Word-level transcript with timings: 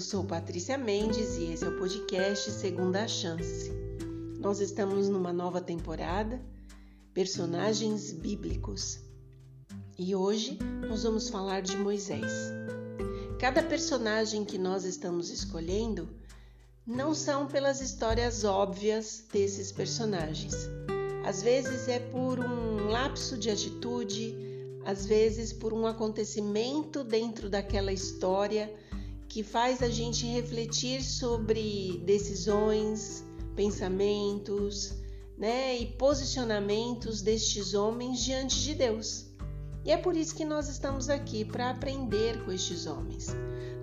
Eu 0.00 0.04
sou 0.04 0.24
Patrícia 0.24 0.78
Mendes 0.78 1.36
e 1.36 1.52
esse 1.52 1.62
é 1.62 1.68
o 1.68 1.76
podcast 1.76 2.50
Segunda 2.52 3.06
Chance. 3.06 3.70
Nós 4.38 4.58
estamos 4.58 5.10
numa 5.10 5.30
nova 5.30 5.60
temporada, 5.60 6.40
personagens 7.12 8.10
bíblicos. 8.10 8.98
E 9.98 10.14
hoje 10.14 10.58
nós 10.88 11.02
vamos 11.02 11.28
falar 11.28 11.60
de 11.60 11.76
Moisés. 11.76 12.32
Cada 13.38 13.62
personagem 13.62 14.42
que 14.42 14.56
nós 14.56 14.86
estamos 14.86 15.28
escolhendo 15.28 16.08
não 16.86 17.14
são 17.14 17.46
pelas 17.46 17.82
histórias 17.82 18.42
óbvias 18.42 19.26
desses 19.30 19.70
personagens. 19.70 20.54
Às 21.26 21.42
vezes 21.42 21.88
é 21.88 21.98
por 21.98 22.38
um 22.40 22.88
lapso 22.88 23.36
de 23.36 23.50
atitude, 23.50 24.34
às 24.82 25.04
vezes 25.04 25.52
por 25.52 25.74
um 25.74 25.86
acontecimento 25.86 27.04
dentro 27.04 27.50
daquela 27.50 27.92
história 27.92 28.74
que 29.30 29.44
faz 29.44 29.80
a 29.80 29.88
gente 29.88 30.26
refletir 30.26 31.04
sobre 31.04 32.02
decisões, 32.04 33.24
pensamentos, 33.54 34.92
né, 35.38 35.78
e 35.78 35.86
posicionamentos 35.86 37.22
destes 37.22 37.72
homens 37.72 38.24
diante 38.24 38.60
de 38.60 38.74
Deus. 38.74 39.26
E 39.84 39.92
é 39.92 39.96
por 39.96 40.16
isso 40.16 40.34
que 40.34 40.44
nós 40.44 40.68
estamos 40.68 41.08
aqui 41.08 41.44
para 41.44 41.70
aprender 41.70 42.44
com 42.44 42.50
estes 42.50 42.86
homens. 42.86 43.28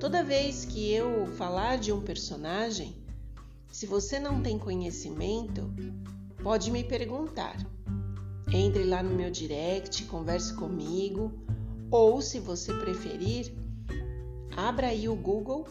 Toda 0.02 0.22
vez 0.22 0.66
que 0.66 0.92
eu 0.92 1.26
falar 1.38 1.78
de 1.78 1.94
um 1.94 2.02
personagem, 2.02 2.94
se 3.72 3.86
você 3.86 4.20
não 4.20 4.44
tem 4.44 4.60
conhecimento, 4.60 5.74
pode 6.44 6.70
me 6.70 6.84
perguntar. 6.84 7.56
Entre 8.52 8.84
lá 8.84 9.02
no 9.02 9.16
meu 9.16 9.32
direct, 9.32 10.04
converse 10.04 10.54
comigo, 10.54 11.32
ou 11.90 12.22
se 12.22 12.38
você 12.38 12.74
preferir, 12.74 13.56
abra 14.58 14.88
aí 14.88 15.08
o 15.08 15.16
Google 15.16 15.68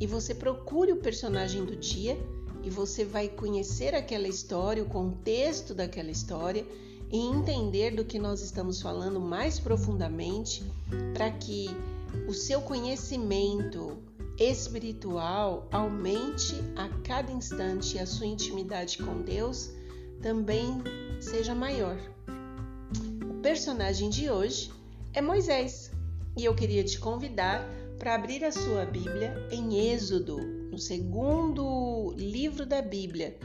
e 0.00 0.06
você 0.06 0.34
procure 0.34 0.92
o 0.92 0.96
personagem 0.96 1.62
do 1.62 1.76
dia 1.76 2.18
e 2.62 2.70
você 2.70 3.04
vai 3.04 3.28
conhecer 3.28 3.94
aquela 3.94 4.26
história, 4.26 4.82
o 4.82 4.88
contexto 4.88 5.74
daquela 5.74 6.10
história 6.10 6.66
e 7.12 7.18
entender 7.18 7.94
do 7.94 8.02
que 8.02 8.18
nós 8.18 8.40
estamos 8.40 8.80
falando 8.80 9.20
mais 9.20 9.60
profundamente 9.60 10.64
para 11.12 11.30
que 11.30 11.68
o 12.26 12.32
seu 12.32 12.62
conhecimento 12.62 13.98
espiritual 14.38 15.68
aumente 15.70 16.54
a 16.76 16.88
cada 17.04 17.30
instante 17.30 17.96
e 17.96 18.00
a 18.00 18.06
sua 18.06 18.26
intimidade 18.26 18.96
com 18.98 19.20
Deus 19.20 19.70
também 20.22 20.82
seja 21.20 21.54
maior. 21.54 21.98
O 23.28 23.34
personagem 23.42 24.08
de 24.08 24.30
hoje 24.30 24.72
é 25.12 25.20
Moisés 25.20 25.90
e 26.38 26.46
eu 26.46 26.54
queria 26.54 26.82
te 26.82 26.98
convidar 26.98 27.79
para 28.00 28.14
abrir 28.14 28.42
a 28.46 28.50
sua 28.50 28.86
Bíblia 28.86 29.34
em 29.52 29.92
Êxodo, 29.92 30.38
no 30.38 30.78
segundo 30.78 32.14
livro 32.16 32.64
da 32.64 32.80
Bíblia, 32.80 33.38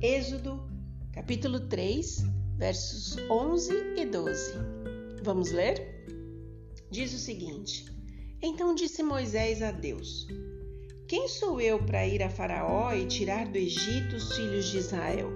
Êxodo, 0.00 0.66
capítulo 1.12 1.60
3, 1.68 2.24
versos 2.56 3.18
11 3.30 3.70
e 3.98 4.06
12. 4.06 4.54
Vamos 5.22 5.52
ler? 5.52 6.06
Diz 6.90 7.12
o 7.12 7.18
seguinte: 7.18 7.84
Então 8.40 8.74
disse 8.74 9.02
Moisés 9.02 9.60
a 9.60 9.72
Deus: 9.72 10.26
Quem 11.06 11.28
sou 11.28 11.60
eu 11.60 11.78
para 11.84 12.06
ir 12.06 12.22
a 12.22 12.30
Faraó 12.30 12.94
e 12.94 13.06
tirar 13.06 13.46
do 13.46 13.58
Egito 13.58 14.16
os 14.16 14.34
filhos 14.34 14.70
de 14.70 14.78
Israel? 14.78 15.30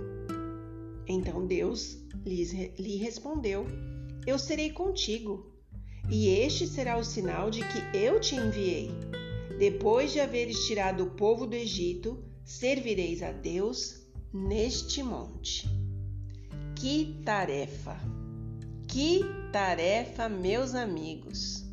Então 1.07 1.47
Deus 1.47 1.99
lhe 2.25 2.97
respondeu: 2.97 3.67
Eu 4.27 4.39
serei 4.39 4.71
contigo 4.71 5.52
e 6.11 6.29
este 6.29 6.67
será 6.67 6.99
o 6.99 7.05
sinal 7.05 7.51
de 7.51 7.61
que 7.61 7.97
eu 7.97 8.21
te 8.21 8.35
enviei. 8.35 8.91
Depois 9.59 10.13
de 10.13 10.21
haveres 10.21 10.67
tirado 10.67 11.05
o 11.05 11.11
povo 11.11 11.47
do 11.47 11.55
Egito, 11.55 12.23
servireis 12.45 13.23
a 13.23 13.33
Deus 13.33 14.03
neste 14.33 15.03
monte. 15.03 15.69
Que 16.75 17.23
tarefa! 17.25 17.97
Que 18.89 19.21
tarefa, 19.53 20.29
meus 20.29 20.75
amigos! 20.75 21.65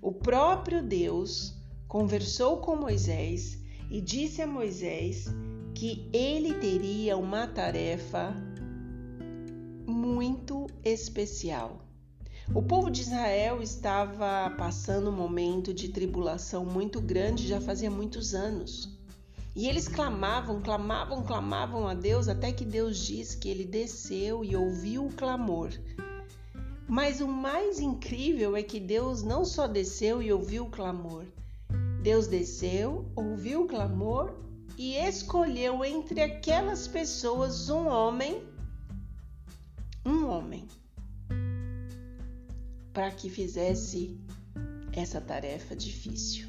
O 0.00 0.12
próprio 0.12 0.82
Deus 0.82 1.54
conversou 1.86 2.58
com 2.58 2.76
Moisés 2.76 3.58
e 3.90 4.00
disse 4.00 4.40
a 4.42 4.46
Moisés 4.46 5.26
que 5.74 6.08
ele 6.12 6.54
teria 6.54 7.16
uma 7.16 7.46
tarefa 7.46 8.34
muito 9.86 10.66
especial. 10.84 11.87
O 12.54 12.62
povo 12.62 12.90
de 12.90 13.02
Israel 13.02 13.62
estava 13.62 14.50
passando 14.56 15.10
um 15.10 15.16
momento 15.16 15.74
de 15.74 15.88
tribulação 15.88 16.64
muito 16.64 16.98
grande 16.98 17.46
já 17.46 17.60
fazia 17.60 17.90
muitos 17.90 18.34
anos. 18.34 18.88
E 19.54 19.68
eles 19.68 19.86
clamavam, 19.86 20.62
clamavam, 20.62 21.22
clamavam 21.22 21.86
a 21.86 21.92
Deus 21.92 22.26
até 22.26 22.50
que 22.50 22.64
Deus 22.64 22.96
disse 22.98 23.36
que 23.36 23.50
ele 23.50 23.66
desceu 23.66 24.42
e 24.42 24.56
ouviu 24.56 25.06
o 25.06 25.12
clamor. 25.12 25.70
Mas 26.88 27.20
o 27.20 27.28
mais 27.28 27.80
incrível 27.80 28.56
é 28.56 28.62
que 28.62 28.80
Deus 28.80 29.22
não 29.22 29.44
só 29.44 29.66
desceu 29.66 30.22
e 30.22 30.32
ouviu 30.32 30.64
o 30.64 30.70
clamor, 30.70 31.26
Deus 32.02 32.26
desceu, 32.26 33.04
ouviu 33.14 33.64
o 33.64 33.68
clamor 33.68 34.34
e 34.78 34.96
escolheu 34.96 35.84
entre 35.84 36.22
aquelas 36.22 36.88
pessoas 36.88 37.68
um 37.68 37.88
homem, 37.88 38.42
um 40.06 40.26
homem 40.28 40.66
para 42.98 43.12
que 43.12 43.30
fizesse 43.30 44.18
essa 44.92 45.20
tarefa 45.20 45.76
difícil. 45.76 46.48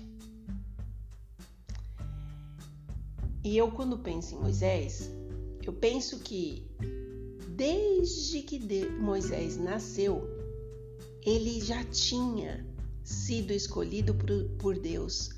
E 3.43 3.55
eu, 3.55 3.69
quando 3.69 3.99
penso 3.99 4.33
em 4.33 4.39
Moisés, 4.39 5.11
eu 5.63 5.71
penso 5.71 6.17
que 6.21 6.67
desde 7.49 8.41
que 8.41 8.59
Moisés 8.99 9.57
nasceu, 9.57 10.27
ele 11.23 11.61
já 11.61 11.83
tinha 11.83 12.65
sido 13.03 13.53
escolhido 13.53 14.15
por 14.57 14.79
Deus 14.79 15.29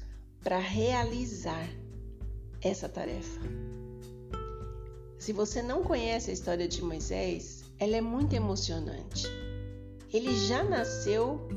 para 0.41 0.59
realizar 0.59 1.69
essa 2.61 2.88
tarefa. 2.88 3.41
Se 5.19 5.33
você 5.33 5.61
não 5.61 5.83
conhece 5.83 6.31
a 6.31 6.33
história 6.33 6.69
de 6.69 6.81
Moisés, 6.81 7.66
ela 7.77 7.97
é 7.97 8.01
muito 8.01 8.33
emocionante 8.33 9.41
ele 10.13 10.35
já 10.47 10.63
nasceu 10.63 11.47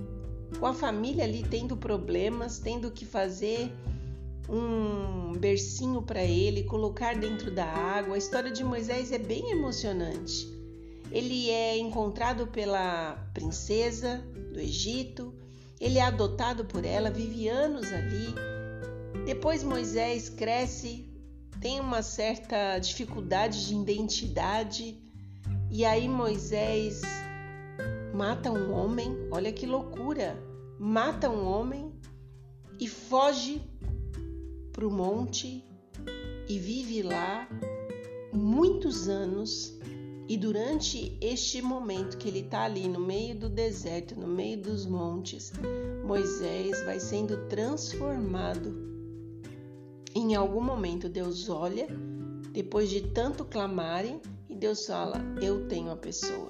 com 0.58 0.66
a 0.66 0.74
família 0.74 1.24
ali 1.24 1.42
tendo 1.42 1.76
problemas, 1.76 2.58
tendo 2.58 2.90
que 2.90 3.04
fazer 3.04 3.72
um 4.48 5.32
bercinho 5.38 6.02
para 6.02 6.22
ele, 6.22 6.64
colocar 6.64 7.16
dentro 7.16 7.50
da 7.50 7.64
água. 7.64 8.14
A 8.14 8.18
história 8.18 8.50
de 8.50 8.62
Moisés 8.62 9.10
é 9.10 9.18
bem 9.18 9.50
emocionante. 9.50 10.48
Ele 11.10 11.50
é 11.50 11.76
encontrado 11.78 12.46
pela 12.46 13.16
princesa 13.32 14.24
do 14.52 14.60
Egito, 14.60 15.34
ele 15.80 15.98
é 15.98 16.02
adotado 16.02 16.64
por 16.64 16.84
ela, 16.84 17.10
vive 17.10 17.48
anos 17.48 17.92
ali. 17.92 18.34
Depois 19.26 19.62
Moisés 19.62 20.28
cresce, 20.28 21.08
tem 21.60 21.80
uma 21.80 22.02
certa 22.02 22.78
dificuldade 22.78 23.66
de 23.66 23.74
identidade, 23.74 24.98
e 25.70 25.84
aí 25.84 26.08
Moisés 26.08 27.02
mata 28.14 28.52
um 28.52 28.72
homem, 28.72 29.26
olha 29.32 29.52
que 29.52 29.66
loucura! 29.66 30.40
Mata 30.78 31.28
um 31.28 31.44
homem 31.44 31.92
e 32.78 32.86
foge 32.86 33.60
para 34.72 34.86
o 34.86 34.90
monte 34.90 35.64
e 36.48 36.58
vive 36.58 37.02
lá 37.02 37.48
muitos 38.32 39.08
anos. 39.08 39.76
E 40.28 40.36
durante 40.36 41.18
este 41.20 41.60
momento 41.60 42.16
que 42.16 42.28
ele 42.28 42.40
está 42.40 42.62
ali 42.62 42.88
no 42.88 43.00
meio 43.00 43.36
do 43.36 43.48
deserto, 43.48 44.18
no 44.18 44.28
meio 44.28 44.62
dos 44.62 44.86
montes, 44.86 45.52
Moisés 46.06 46.82
vai 46.84 47.00
sendo 47.00 47.48
transformado. 47.48 48.74
Em 50.14 50.36
algum 50.36 50.62
momento 50.62 51.08
Deus 51.08 51.48
olha, 51.48 51.88
depois 52.52 52.88
de 52.88 53.00
tanto 53.08 53.44
clamarem, 53.44 54.20
e 54.48 54.54
Deus 54.54 54.86
fala: 54.86 55.20
Eu 55.42 55.66
tenho 55.66 55.90
a 55.90 55.96
pessoa 55.96 56.48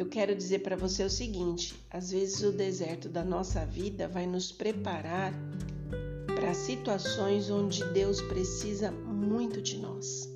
eu 0.00 0.06
quero 0.06 0.34
dizer 0.34 0.60
para 0.60 0.76
você 0.76 1.04
o 1.04 1.10
seguinte: 1.10 1.78
às 1.90 2.10
vezes 2.10 2.42
o 2.42 2.50
deserto 2.50 3.06
da 3.06 3.22
nossa 3.22 3.66
vida 3.66 4.08
vai 4.08 4.26
nos 4.26 4.50
preparar 4.50 5.30
para 6.26 6.54
situações 6.54 7.50
onde 7.50 7.84
Deus 7.92 8.22
precisa 8.22 8.90
muito 8.90 9.60
de 9.60 9.76
nós. 9.76 10.26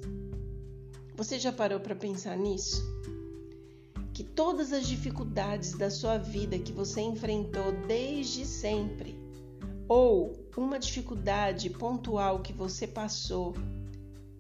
Você 1.17 1.39
já 1.39 1.51
parou 1.51 1.81
para 1.81 1.95
pensar 1.95 2.37
nisso? 2.37 2.85
Que 4.13 4.23
todas 4.23 4.71
as 4.71 4.87
dificuldades 4.87 5.73
da 5.73 5.89
sua 5.89 6.19
vida 6.19 6.59
que 6.59 6.71
você 6.71 7.01
enfrentou 7.01 7.73
desde 7.89 8.45
sempre, 8.45 9.19
ou 9.89 10.47
uma 10.59 10.79
dificuldade 10.79 11.71
pontual 11.71 12.41
que 12.41 12.53
você 12.53 12.87
passou, 12.87 13.55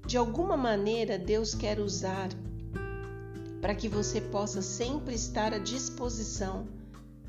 de 0.06 0.18
alguma 0.18 0.54
maneira 0.54 1.18
Deus 1.18 1.54
quer 1.54 1.80
usar 1.80 2.28
para 3.64 3.74
que 3.74 3.88
você 3.88 4.20
possa 4.20 4.60
sempre 4.60 5.14
estar 5.14 5.54
à 5.54 5.58
disposição 5.58 6.68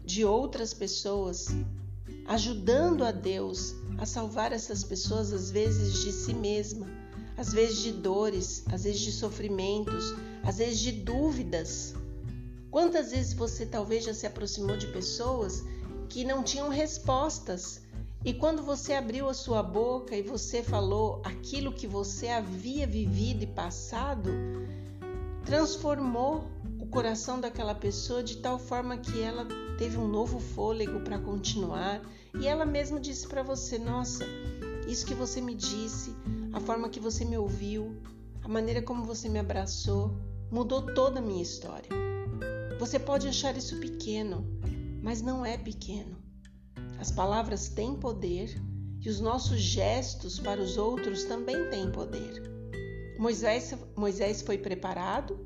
de 0.03 0.25
outras 0.25 0.73
pessoas 0.73 1.47
ajudando 2.27 3.05
a 3.05 3.11
Deus 3.13 3.73
a 3.97 4.05
salvar 4.05 4.51
essas 4.51 4.83
pessoas, 4.83 5.31
às 5.31 5.49
vezes 5.49 6.03
de 6.03 6.11
si 6.11 6.33
mesma, 6.33 6.87
às 7.37 7.53
vezes 7.53 7.77
de 7.77 7.93
dores, 7.93 8.65
às 8.69 8.83
vezes 8.83 8.99
de 8.99 9.13
sofrimentos, 9.13 10.13
às 10.43 10.57
vezes 10.57 10.81
de 10.81 10.91
dúvidas. 10.91 11.93
Quantas 12.69 13.11
vezes 13.11 13.31
você 13.31 13.65
talvez 13.65 14.03
já 14.03 14.13
se 14.13 14.27
aproximou 14.27 14.75
de 14.75 14.87
pessoas 14.87 15.63
que 16.09 16.25
não 16.25 16.43
tinham 16.43 16.67
respostas 16.67 17.81
e 18.25 18.33
quando 18.33 18.61
você 18.61 18.91
abriu 18.91 19.29
a 19.29 19.33
sua 19.33 19.63
boca 19.63 20.13
e 20.17 20.21
você 20.21 20.61
falou 20.61 21.21
aquilo 21.23 21.71
que 21.71 21.87
você 21.87 22.27
havia 22.27 22.85
vivido 22.85 23.43
e 23.43 23.47
passado, 23.47 24.31
transformou 25.45 26.43
o 26.79 26.87
coração 26.87 27.39
daquela 27.39 27.75
pessoa 27.75 28.23
de 28.23 28.37
tal 28.37 28.57
forma 28.57 28.97
que 28.97 29.21
ela 29.21 29.45
teve 29.77 29.95
um 29.97 30.07
novo 30.07 30.39
fôlego 30.39 30.99
para 31.01 31.19
continuar 31.19 32.01
e 32.39 32.47
ela 32.47 32.65
mesma 32.65 32.99
disse 32.99 33.27
para 33.27 33.43
você: 33.43 33.77
Nossa, 33.77 34.25
isso 34.87 35.05
que 35.05 35.13
você 35.13 35.39
me 35.39 35.53
disse, 35.53 36.15
a 36.51 36.59
forma 36.59 36.89
que 36.89 36.99
você 36.99 37.23
me 37.23 37.37
ouviu, 37.37 37.95
a 38.43 38.47
maneira 38.47 38.81
como 38.81 39.03
você 39.03 39.29
me 39.29 39.39
abraçou, 39.39 40.17
mudou 40.51 40.81
toda 40.93 41.19
a 41.19 41.21
minha 41.21 41.43
história. 41.43 41.89
Você 42.79 42.99
pode 42.99 43.27
achar 43.27 43.55
isso 43.55 43.79
pequeno, 43.79 44.45
mas 45.01 45.21
não 45.21 45.45
é 45.45 45.57
pequeno. 45.57 46.17
As 46.99 47.11
palavras 47.11 47.69
têm 47.69 47.95
poder 47.95 48.59
e 48.99 49.07
os 49.07 49.19
nossos 49.19 49.61
gestos 49.61 50.39
para 50.39 50.59
os 50.59 50.77
outros 50.77 51.23
também 51.23 51.69
têm 51.69 51.91
poder. 51.91 52.54
Moisés, 53.17 53.73
Moisés 53.95 54.41
foi 54.41 54.57
preparado 54.57 55.39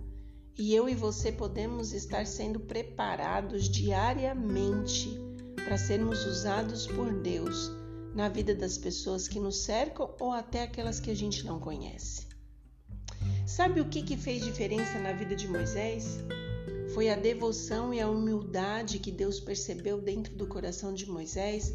e 0.58 0.74
eu 0.74 0.90
e 0.90 0.96
você 0.96 1.32
podemos 1.32 1.94
estar 1.94 2.26
sendo 2.26 2.60
preparados 2.60 3.70
diariamente 3.70 5.10
para 5.56 5.78
sermos 5.78 6.26
usados 6.26 6.88
por 6.88 7.14
Deus 7.22 7.72
na 8.16 8.28
vida 8.28 8.56
das 8.56 8.78
pessoas 8.78 9.28
que 9.28 9.40
nos 9.40 9.58
cercam 9.58 10.14
ou 10.20 10.32
até 10.32 10.64
aquelas 10.64 11.00
que 11.00 11.12
a 11.12 11.16
gente 11.16 11.46
não 11.46 11.60
conhece. 11.60 12.28
Sabe 13.46 13.82
o 13.82 13.86
que, 13.86 14.02
que 14.02 14.18
fez 14.18 14.44
diferença 14.44 14.98
na 15.00 15.14
vida 15.14 15.36
de 15.36 15.48
Moisés? 15.48 16.20
Foi 16.94 17.10
a 17.10 17.16
devoção 17.16 17.94
e 17.94 18.02
a 18.02 18.10
humildade 18.10 19.00
que 19.00 19.12
Deus 19.12 19.40
percebeu 19.40 20.02
dentro 20.02 20.36
do 20.36 20.48
coração 20.48 20.94
de 20.94 21.06
Moisés, 21.06 21.74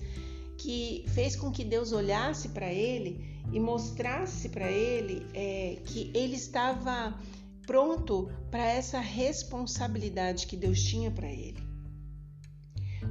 que 0.59 1.05
fez 1.15 1.37
com 1.37 1.53
que 1.53 1.65
Deus 1.65 1.93
olhasse 1.93 2.49
para 2.49 2.73
ele 2.73 3.34
e 3.53 3.61
mostrasse 3.61 4.49
para 4.49 4.71
ele 4.71 5.27
é, 5.35 5.79
que 5.85 6.11
ele 6.15 6.37
estava 6.37 7.19
pronto 7.67 8.31
para 8.51 8.67
essa 8.67 9.01
responsabilidade 9.01 10.47
que 10.47 10.57
Deus 10.57 10.83
tinha 10.83 11.11
para 11.11 11.31
ele. 11.31 11.63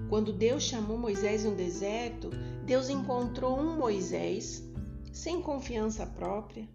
Quando 0.10 0.34
Deus 0.34 0.64
chamou 0.64 0.98
Moisés 0.98 1.44
no 1.44 1.56
deserto, 1.56 2.30
Deus 2.66 2.90
encontrou 2.90 3.60
um 3.60 3.78
Moisés 3.78 4.64
sem 5.12 5.42
confiança 5.42 6.06
própria, 6.06 6.68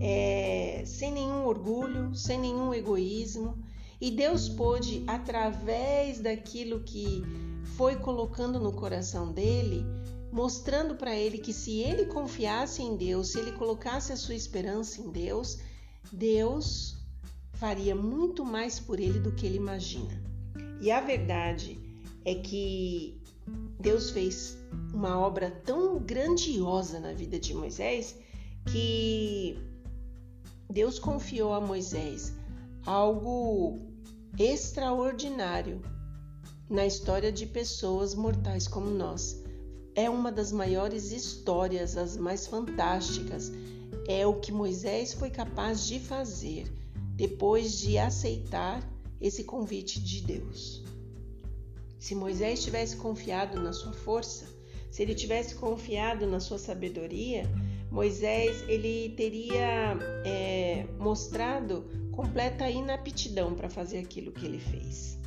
é, 0.00 0.82
sem 0.86 1.12
nenhum 1.12 1.44
orgulho, 1.46 2.14
sem 2.14 2.38
nenhum 2.38 2.72
egoísmo, 2.72 3.62
e 4.00 4.10
Deus 4.10 4.48
pôde, 4.48 5.04
através 5.06 6.20
daquilo 6.20 6.80
que 6.80 7.22
foi 7.76 7.96
colocando 7.96 8.60
no 8.60 8.72
coração 8.72 9.32
dele, 9.32 9.84
mostrando 10.34 10.96
para 10.96 11.14
ele 11.14 11.38
que 11.38 11.52
se 11.52 11.78
ele 11.78 12.06
confiasse 12.06 12.82
em 12.82 12.96
Deus, 12.96 13.30
se 13.30 13.38
ele 13.38 13.52
colocasse 13.52 14.12
a 14.12 14.16
sua 14.16 14.34
esperança 14.34 15.00
em 15.00 15.08
Deus, 15.08 15.60
Deus 16.10 16.96
faria 17.52 17.94
muito 17.94 18.44
mais 18.44 18.80
por 18.80 18.98
ele 18.98 19.20
do 19.20 19.30
que 19.30 19.46
ele 19.46 19.58
imagina. 19.58 20.20
E 20.80 20.90
a 20.90 21.00
verdade 21.00 21.78
é 22.24 22.34
que 22.34 23.22
Deus 23.78 24.10
fez 24.10 24.58
uma 24.92 25.20
obra 25.20 25.52
tão 25.64 26.00
grandiosa 26.00 26.98
na 26.98 27.12
vida 27.12 27.38
de 27.38 27.54
Moisés 27.54 28.16
que 28.72 29.56
Deus 30.68 30.98
confiou 30.98 31.52
a 31.52 31.60
Moisés 31.60 32.34
algo 32.84 33.78
extraordinário 34.36 35.80
na 36.68 36.84
história 36.84 37.30
de 37.30 37.46
pessoas 37.46 38.16
mortais 38.16 38.66
como 38.66 38.90
nós. 38.90 39.43
É 39.94 40.10
uma 40.10 40.32
das 40.32 40.50
maiores 40.50 41.12
histórias, 41.12 41.96
as 41.96 42.16
mais 42.16 42.46
fantásticas. 42.46 43.52
É 44.08 44.26
o 44.26 44.34
que 44.34 44.52
Moisés 44.52 45.14
foi 45.14 45.30
capaz 45.30 45.86
de 45.86 46.00
fazer 46.00 46.70
depois 47.16 47.78
de 47.78 47.96
aceitar 47.96 48.82
esse 49.20 49.44
convite 49.44 50.00
de 50.00 50.20
Deus. 50.22 50.82
Se 51.98 52.14
Moisés 52.14 52.62
tivesse 52.62 52.96
confiado 52.96 53.60
na 53.60 53.72
sua 53.72 53.92
força, 53.92 54.46
se 54.90 55.02
ele 55.02 55.14
tivesse 55.14 55.54
confiado 55.54 56.26
na 56.26 56.38
sua 56.38 56.58
sabedoria, 56.58 57.44
Moisés 57.90 58.62
ele 58.68 59.14
teria 59.16 59.96
é, 60.24 60.86
mostrado 60.98 61.84
completa 62.12 62.68
inaptidão 62.68 63.54
para 63.54 63.70
fazer 63.70 63.98
aquilo 63.98 64.32
que 64.32 64.44
ele 64.44 64.58
fez. 64.58 65.18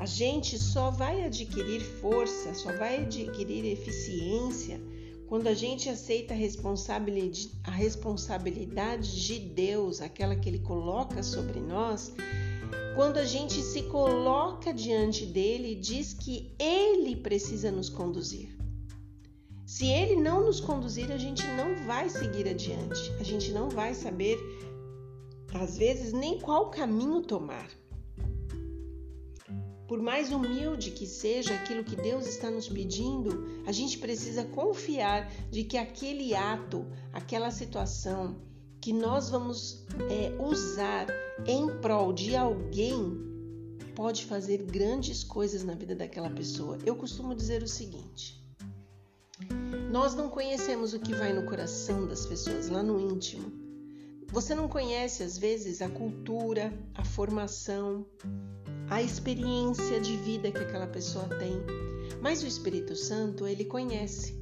A 0.00 0.06
gente 0.06 0.58
só 0.58 0.90
vai 0.90 1.24
adquirir 1.26 1.82
força, 1.82 2.54
só 2.54 2.72
vai 2.72 3.02
adquirir 3.04 3.66
eficiência 3.66 4.80
quando 5.26 5.46
a 5.46 5.52
gente 5.52 5.90
aceita 5.90 6.32
a 6.32 6.36
responsabilidade, 7.70 9.22
de 9.26 9.38
Deus, 9.38 10.00
aquela 10.00 10.34
que 10.34 10.48
Ele 10.48 10.60
coloca 10.60 11.22
sobre 11.22 11.60
nós, 11.60 12.14
quando 12.96 13.18
a 13.18 13.26
gente 13.26 13.60
se 13.60 13.82
coloca 13.82 14.72
diante 14.72 15.26
dele 15.26 15.72
e 15.72 15.76
diz 15.76 16.14
que 16.14 16.50
Ele 16.58 17.14
precisa 17.16 17.70
nos 17.70 17.90
conduzir. 17.90 18.56
Se 19.66 19.86
Ele 19.86 20.16
não 20.16 20.46
nos 20.46 20.60
conduzir, 20.60 21.12
a 21.12 21.18
gente 21.18 21.46
não 21.48 21.76
vai 21.86 22.08
seguir 22.08 22.48
adiante, 22.48 23.12
a 23.20 23.22
gente 23.22 23.52
não 23.52 23.68
vai 23.68 23.92
saber, 23.92 24.38
às 25.52 25.76
vezes, 25.76 26.14
nem 26.14 26.40
qual 26.40 26.70
caminho 26.70 27.20
tomar. 27.20 27.68
Por 29.90 30.00
mais 30.00 30.30
humilde 30.30 30.92
que 30.92 31.04
seja 31.04 31.52
aquilo 31.52 31.82
que 31.82 31.96
Deus 31.96 32.24
está 32.24 32.48
nos 32.48 32.68
pedindo, 32.68 33.44
a 33.66 33.72
gente 33.72 33.98
precisa 33.98 34.44
confiar 34.44 35.28
de 35.50 35.64
que 35.64 35.76
aquele 35.76 36.32
ato, 36.32 36.86
aquela 37.12 37.50
situação 37.50 38.40
que 38.80 38.92
nós 38.92 39.30
vamos 39.30 39.84
é, 40.08 40.40
usar 40.40 41.08
em 41.44 41.66
prol 41.80 42.12
de 42.12 42.36
alguém 42.36 43.18
pode 43.96 44.26
fazer 44.26 44.58
grandes 44.58 45.24
coisas 45.24 45.64
na 45.64 45.74
vida 45.74 45.96
daquela 45.96 46.30
pessoa. 46.30 46.78
Eu 46.86 46.94
costumo 46.94 47.34
dizer 47.34 47.60
o 47.60 47.68
seguinte: 47.68 48.40
nós 49.90 50.14
não 50.14 50.28
conhecemos 50.28 50.94
o 50.94 51.00
que 51.00 51.12
vai 51.12 51.32
no 51.32 51.46
coração 51.46 52.06
das 52.06 52.24
pessoas, 52.24 52.68
lá 52.68 52.80
no 52.80 53.00
íntimo. 53.00 53.50
Você 54.28 54.54
não 54.54 54.68
conhece, 54.68 55.24
às 55.24 55.36
vezes, 55.36 55.82
a 55.82 55.88
cultura, 55.88 56.72
a 56.94 57.04
formação, 57.04 58.06
a 58.90 59.00
experiência 59.00 60.00
de 60.00 60.16
vida 60.16 60.50
que 60.50 60.58
aquela 60.58 60.88
pessoa 60.88 61.28
tem. 61.38 61.62
Mas 62.20 62.42
o 62.42 62.46
Espírito 62.46 62.96
Santo, 62.96 63.46
ele 63.46 63.64
conhece. 63.64 64.36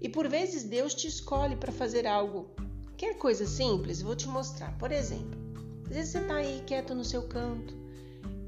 E 0.00 0.08
por 0.08 0.28
vezes 0.28 0.62
Deus 0.62 0.94
te 0.94 1.08
escolhe 1.08 1.56
para 1.56 1.72
fazer 1.72 2.06
algo. 2.06 2.54
Quer 2.96 3.18
coisa 3.18 3.44
simples? 3.44 4.00
Vou 4.00 4.14
te 4.14 4.28
mostrar. 4.28 4.78
Por 4.78 4.92
exemplo, 4.92 5.36
às 5.88 5.96
vezes 5.96 6.12
você 6.12 6.18
está 6.18 6.36
aí 6.36 6.62
quieto 6.64 6.94
no 6.94 7.04
seu 7.04 7.24
canto 7.24 7.74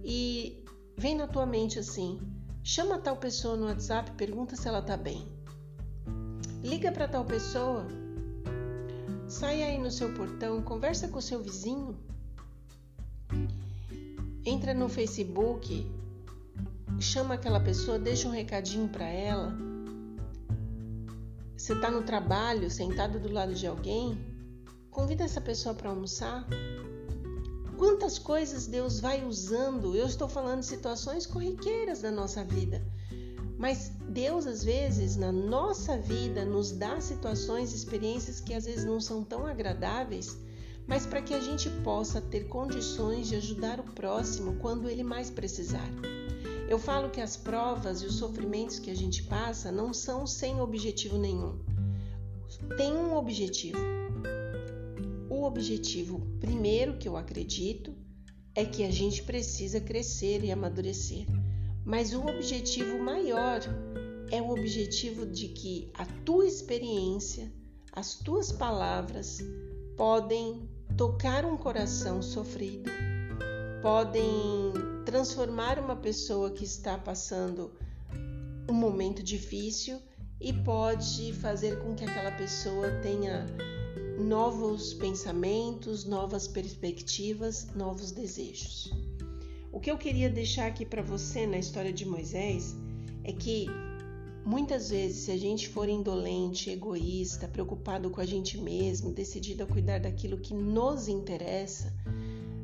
e 0.05 0.65
vem 0.97 1.17
na 1.17 1.27
tua 1.27 1.45
mente 1.45 1.81
assim: 1.81 2.21
chama 2.63 2.99
tal 2.99 3.17
pessoa 3.17 3.57
no 3.57 3.67
WhatsApp, 3.67 4.13
pergunta 4.13 4.55
se 4.55 4.69
ela 4.69 4.79
está 4.79 4.97
bem. 4.97 5.27
Liga 6.63 6.93
para 6.93 7.09
tal 7.09 7.25
pessoa. 7.25 7.89
Sai 9.27 9.63
aí 9.65 9.79
no 9.79 9.91
seu 9.91 10.15
portão, 10.15 10.63
conversa 10.63 11.09
com 11.09 11.19
o 11.19 11.23
seu 11.23 11.43
vizinho 11.43 11.99
entra 14.49 14.73
no 14.73 14.89
Facebook, 14.89 15.87
chama 16.99 17.35
aquela 17.35 17.61
pessoa, 17.61 17.99
deixa 17.99 18.27
um 18.27 18.33
recadinho 18.33 18.89
para 18.89 19.07
ela. 19.07 19.55
Você 21.57 21.75
está 21.75 21.91
no 21.91 22.03
trabalho, 22.03 22.71
sentado 22.71 23.21
do 23.21 23.31
lado 23.31 23.55
de 23.55 23.67
alguém, 23.67 24.19
convida 24.91 25.25
essa 25.25 25.41
pessoa 25.41 25.75
para 25.75 25.91
almoçar. 25.91 26.47
Quantas 27.77 28.19
coisas 28.19 28.67
Deus 28.67 29.01
vai 29.01 29.25
usando? 29.25 29.95
Eu 29.95 30.07
estou 30.07 30.29
falando 30.29 30.61
de 30.61 30.67
situações 30.67 31.27
corriqueiras 31.27 32.01
da 32.01 32.11
nossa 32.11 32.43
vida. 32.43 32.83
Mas 33.59 33.93
Deus, 34.09 34.47
às 34.47 34.65
vezes, 34.65 35.17
na 35.17 35.31
nossa 35.31 35.99
vida, 35.99 36.45
nos 36.45 36.73
dá 36.73 37.01
situações, 37.01 37.75
experiências 37.75 38.41
que 38.41 38.55
às 38.55 38.65
vezes 38.65 38.85
não 38.85 39.01
são 39.01 39.23
tão 39.23 39.47
agradáveis, 39.47 40.39
mas 40.89 41.05
para 41.05 41.21
que 41.21 41.35
a 41.35 41.41
gente 41.41 41.69
possa 41.85 42.19
ter 42.19 42.49
condições 42.49 43.29
de 43.29 43.37
ajudar 43.37 43.79
o 43.79 43.93
próximo 43.93 44.57
quando 44.57 44.89
ele 44.89 45.05
mais 45.05 45.31
precisar. 45.31 45.89
Eu 46.67 46.79
falo 46.79 47.11
que 47.11 47.21
as 47.21 47.37
provas 47.37 48.01
e 48.01 48.07
os 48.07 48.17
sofrimentos 48.17 48.79
que 48.79 48.91
a 48.91 48.97
gente 48.97 49.23
passa 49.25 49.71
não 49.71 49.93
são 49.93 50.27
sem 50.27 50.61
objetivo 50.61 51.19
nenhum. 51.19 51.59
Tem 52.79 52.93
um 52.93 53.15
objetivo. 53.15 53.79
O 55.29 55.45
objetivo 55.45 56.27
primeiro 56.41 56.97
que 56.97 57.07
eu 57.07 57.17
acredito 57.17 57.95
é 58.55 58.65
que 58.65 58.83
a 58.83 58.91
gente 58.91 59.23
precisa 59.23 59.81
crescer 59.81 60.43
e 60.43 60.51
amadurecer. 60.51 61.27
Mas 61.85 62.15
o 62.15 62.21
objetivo 62.27 62.99
maior 62.99 63.61
é 64.31 64.41
o 64.41 64.51
objetivo 64.51 65.27
de 65.27 65.49
que 65.49 65.91
a 65.95 66.05
tua 66.25 66.47
experiência, 66.47 67.53
as 67.93 68.15
tuas 68.15 68.51
palavras 68.51 69.39
podem 69.97 70.69
tocar 70.99 71.45
um 71.45 71.57
coração 71.57 72.21
sofrido, 72.21 72.91
podem 73.81 74.73
transformar 75.07 75.79
uma 75.79 75.95
pessoa 75.95 76.51
que 76.51 76.65
está 76.65 76.99
passando 76.99 77.73
um 78.69 78.73
momento 78.75 79.23
difícil 79.23 80.03
e 80.41 80.53
pode 80.53 81.33
fazer 81.35 81.79
com 81.79 81.95
que 81.95 82.03
aquela 82.05 82.33
pessoa 82.33 82.91
tenha 83.01 83.47
novos 84.19 84.93
pensamentos, 84.93 86.05
novas 86.05 86.49
perspectivas, 86.49 87.69
novos 87.77 88.11
desejos. 88.11 88.93
O 89.71 89.79
que 89.79 89.93
eu 89.93 89.97
queria 89.97 90.29
deixar 90.29 90.67
aqui 90.67 90.85
para 90.85 91.01
você 91.01 91.47
na 91.47 91.59
história 91.59 91.93
de 91.93 92.05
Moisés 92.05 92.75
é 93.23 93.33
que 93.33 93.69
muitas 94.49 94.89
vezes, 94.89 95.25
se 95.25 95.31
a 95.31 95.37
gente 95.37 95.69
for 95.69 95.91
indolente, 95.91 96.71
egoísta, 96.71 97.47
preocupado 97.47 98.09
com 98.09 98.19
a 98.19 98.25
gente 98.25 98.57
mesmo, 98.57 99.13
decidido 99.13 99.63
a 99.63 99.67
cuidar 99.67 100.01
daquilo 100.01 100.39
que 100.39 100.55
nos 100.55 101.07
interessa, 101.07 101.93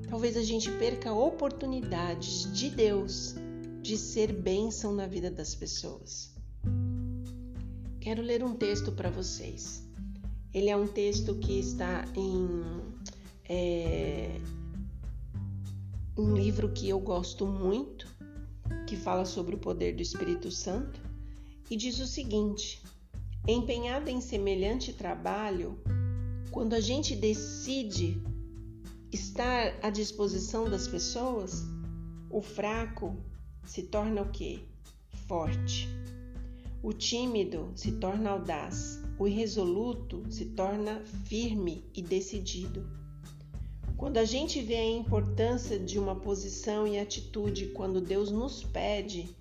talvez 0.08 0.34
a 0.34 0.42
gente 0.42 0.70
perca 0.70 1.12
oportunidades 1.12 2.50
de 2.54 2.70
Deus 2.70 3.34
de 3.82 3.98
ser 3.98 4.32
bênção 4.32 4.94
na 4.94 5.06
vida 5.06 5.30
das 5.30 5.54
pessoas. 5.54 6.34
Quero 8.00 8.22
ler 8.22 8.42
um 8.42 8.54
texto 8.54 8.90
para 8.90 9.10
vocês. 9.10 9.86
Ele 10.54 10.70
é 10.70 10.76
um 10.76 10.86
texto 10.86 11.34
que 11.34 11.58
está 11.58 12.06
em 12.16 12.62
é, 13.46 14.40
um 16.16 16.34
livro 16.34 16.72
que 16.72 16.88
eu 16.88 16.98
gosto 16.98 17.46
muito, 17.46 18.08
que 18.86 18.96
fala 18.96 19.26
sobre 19.26 19.54
o 19.54 19.58
poder 19.58 19.94
do 19.94 20.00
Espírito 20.00 20.50
Santo, 20.50 21.04
e 21.70 21.76
diz 21.76 21.98
o 21.98 22.06
seguinte: 22.06 22.82
empenhado 23.46 24.10
em 24.10 24.20
semelhante 24.20 24.92
trabalho, 24.92 25.78
quando 26.50 26.74
a 26.74 26.80
gente 26.80 27.16
decide 27.16 28.20
estar 29.12 29.78
à 29.82 29.90
disposição 29.90 30.68
das 30.68 30.88
pessoas, 30.88 31.62
o 32.30 32.40
fraco 32.40 33.16
se 33.64 33.82
torna 33.82 34.22
o 34.22 34.30
quê? 34.30 34.60
Forte. 35.26 35.88
O 36.82 36.92
tímido 36.92 37.72
se 37.74 37.92
torna 37.92 38.30
audaz, 38.30 39.00
o 39.18 39.26
irresoluto 39.26 40.22
se 40.30 40.46
torna 40.46 41.00
firme 41.26 41.84
e 41.94 42.02
decidido. 42.02 42.86
Quando 43.96 44.18
a 44.18 44.24
gente 44.24 44.60
vê 44.60 44.76
a 44.76 44.90
importância 44.90 45.78
de 45.78 45.98
uma 45.98 46.16
posição 46.16 46.86
e 46.86 46.98
atitude 46.98 47.68
quando 47.68 48.00
Deus 48.00 48.30
nos 48.30 48.62
pede, 48.62 49.34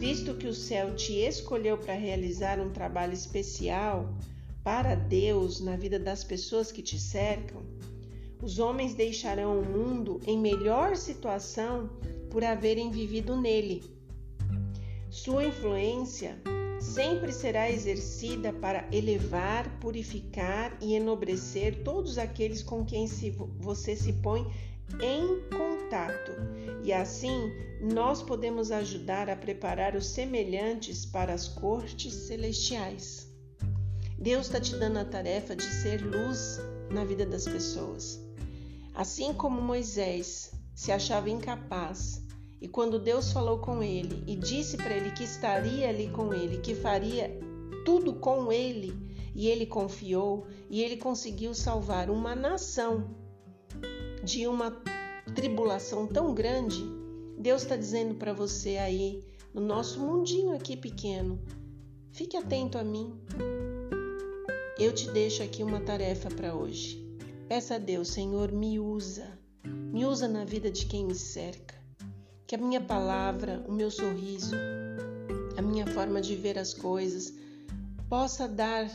visto 0.00 0.32
que 0.32 0.46
o 0.46 0.54
céu 0.54 0.96
te 0.96 1.12
escolheu 1.12 1.76
para 1.76 1.92
realizar 1.92 2.58
um 2.58 2.70
trabalho 2.70 3.12
especial 3.12 4.14
para 4.64 4.94
Deus 4.94 5.60
na 5.60 5.76
vida 5.76 5.98
das 5.98 6.24
pessoas 6.24 6.72
que 6.72 6.80
te 6.80 6.98
cercam, 6.98 7.62
os 8.42 8.58
homens 8.58 8.94
deixarão 8.94 9.60
o 9.60 9.62
mundo 9.62 10.18
em 10.26 10.38
melhor 10.38 10.96
situação 10.96 11.90
por 12.30 12.42
haverem 12.42 12.90
vivido 12.90 13.38
nele. 13.38 13.84
Sua 15.10 15.44
influência 15.44 16.40
sempre 16.80 17.30
será 17.30 17.70
exercida 17.70 18.54
para 18.54 18.88
elevar, 18.90 19.68
purificar 19.80 20.78
e 20.80 20.94
enobrecer 20.94 21.84
todos 21.84 22.16
aqueles 22.16 22.62
com 22.62 22.86
quem 22.86 23.06
se, 23.06 23.36
você 23.58 23.94
se 23.94 24.14
põe 24.14 24.50
em 25.02 25.40
contato. 25.50 26.32
E 26.82 26.92
assim 26.92 27.52
nós 27.80 28.22
podemos 28.22 28.70
ajudar 28.70 29.30
a 29.30 29.36
preparar 29.36 29.94
os 29.94 30.06
semelhantes 30.06 31.06
para 31.06 31.32
as 31.32 31.48
cortes 31.48 32.12
celestiais. 32.12 33.30
Deus 34.18 34.46
está 34.46 34.60
te 34.60 34.76
dando 34.76 34.98
a 34.98 35.04
tarefa 35.04 35.56
de 35.56 35.64
ser 35.64 36.02
luz 36.04 36.58
na 36.90 37.04
vida 37.04 37.24
das 37.24 37.44
pessoas. 37.44 38.20
Assim 38.94 39.32
como 39.32 39.62
Moisés 39.62 40.52
se 40.74 40.92
achava 40.92 41.30
incapaz 41.30 42.22
e 42.60 42.68
quando 42.68 42.98
Deus 42.98 43.32
falou 43.32 43.58
com 43.58 43.82
ele 43.82 44.22
e 44.26 44.36
disse 44.36 44.76
para 44.76 44.94
ele 44.94 45.10
que 45.12 45.24
estaria 45.24 45.88
ali 45.88 46.10
com 46.10 46.34
ele, 46.34 46.58
que 46.58 46.74
faria 46.74 47.30
tudo 47.84 48.12
com 48.14 48.52
ele, 48.52 49.10
e 49.34 49.48
ele 49.48 49.64
confiou 49.64 50.46
e 50.68 50.82
ele 50.82 50.96
conseguiu 50.96 51.54
salvar 51.54 52.10
uma 52.10 52.34
nação 52.34 53.19
de 54.22 54.46
uma 54.46 54.70
tribulação 55.34 56.06
tão 56.06 56.34
grande, 56.34 56.82
Deus 57.38 57.62
está 57.62 57.76
dizendo 57.76 58.14
para 58.14 58.32
você 58.32 58.76
aí, 58.76 59.24
no 59.52 59.60
nosso 59.60 60.00
mundinho 60.00 60.54
aqui 60.54 60.76
pequeno, 60.76 61.38
fique 62.12 62.36
atento 62.36 62.78
a 62.78 62.84
mim. 62.84 63.18
Eu 64.78 64.92
te 64.92 65.10
deixo 65.10 65.42
aqui 65.42 65.62
uma 65.62 65.80
tarefa 65.80 66.28
para 66.28 66.54
hoje. 66.54 67.04
Peça 67.48 67.74
a 67.74 67.78
Deus, 67.78 68.08
Senhor, 68.08 68.52
me 68.52 68.78
usa, 68.78 69.38
me 69.64 70.04
usa 70.04 70.28
na 70.28 70.44
vida 70.44 70.70
de 70.70 70.86
quem 70.86 71.04
me 71.04 71.14
cerca 71.14 71.80
que 72.50 72.56
a 72.56 72.58
minha 72.58 72.80
palavra, 72.80 73.64
o 73.68 73.72
meu 73.72 73.92
sorriso, 73.92 74.56
a 75.56 75.62
minha 75.62 75.86
forma 75.86 76.20
de 76.20 76.34
ver 76.34 76.58
as 76.58 76.74
coisas 76.74 77.32
possa 78.08 78.48
dar 78.48 78.90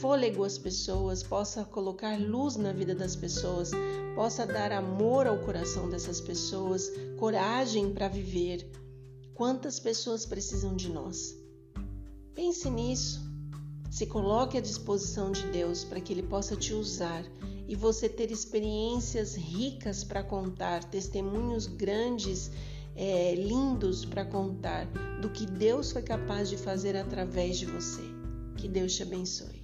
fôlego 0.00 0.44
às 0.44 0.58
pessoas, 0.58 1.22
possa 1.22 1.64
colocar 1.64 2.18
luz 2.20 2.56
na 2.56 2.72
vida 2.72 2.94
das 2.94 3.16
pessoas, 3.16 3.70
possa 4.14 4.46
dar 4.46 4.72
amor 4.72 5.26
ao 5.26 5.38
coração 5.38 5.88
dessas 5.88 6.20
pessoas, 6.20 6.90
coragem 7.18 7.92
para 7.92 8.08
viver. 8.08 8.70
Quantas 9.34 9.80
pessoas 9.80 10.24
precisam 10.24 10.76
de 10.76 10.88
nós? 10.90 11.34
Pense 12.34 12.70
nisso. 12.70 13.20
Se 13.90 14.06
coloque 14.06 14.58
à 14.58 14.60
disposição 14.60 15.32
de 15.32 15.46
Deus 15.48 15.84
para 15.84 16.00
que 16.00 16.12
Ele 16.12 16.22
possa 16.22 16.56
te 16.56 16.72
usar 16.72 17.24
e 17.66 17.74
você 17.74 18.08
ter 18.08 18.30
experiências 18.30 19.34
ricas 19.34 20.04
para 20.04 20.22
contar, 20.22 20.84
testemunhos 20.84 21.66
grandes 21.66 22.50
é, 22.96 23.34
lindos 23.34 24.04
para 24.04 24.24
contar 24.24 24.86
do 25.20 25.30
que 25.30 25.46
Deus 25.46 25.92
foi 25.92 26.02
capaz 26.02 26.48
de 26.48 26.56
fazer 26.56 26.96
através 26.96 27.58
de 27.58 27.66
você. 27.66 28.02
Que 28.56 28.68
Deus 28.68 28.94
te 28.94 29.02
abençoe. 29.02 29.63